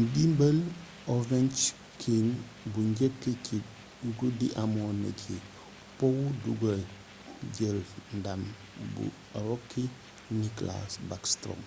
ndimbal 0.00 0.56
ovechkin 1.14 2.26
bu 2.72 2.80
njëkk 2.90 3.22
ci 3.44 3.56
guddi 4.18 4.46
amoon 4.62 4.94
na 5.02 5.10
ci 5.20 5.34
powu 5.98 6.24
duggal 6.42 6.82
jël 7.54 7.78
ndam 8.16 8.40
bu 8.94 9.04
rookie 9.46 9.86
nicklas 10.38 10.90
backstrom 11.08 11.60